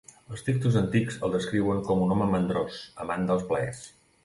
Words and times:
Els 0.35 0.43
textos 0.45 0.77
antics 0.79 1.19
el 1.27 1.35
descriuen 1.35 1.85
com 1.91 2.03
un 2.07 2.15
home 2.17 2.31
mandrós, 2.33 2.81
amant 3.07 3.31
dels 3.31 3.49
plaers. 3.53 3.87